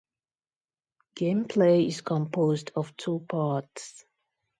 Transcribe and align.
Game 1.13 1.45
play 1.45 1.85
is 1.85 2.01
composed 2.01 2.71
of 2.75 2.97
two 2.97 3.23
parts. 3.29 4.03